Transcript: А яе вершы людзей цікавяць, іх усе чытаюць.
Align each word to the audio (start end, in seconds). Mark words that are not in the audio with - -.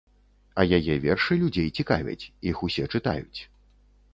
А 0.61 0.63
яе 0.77 0.95
вершы 1.03 1.37
людзей 1.43 1.69
цікавяць, 1.81 2.29
іх 2.53 2.65
усе 2.69 2.89
чытаюць. 2.93 3.39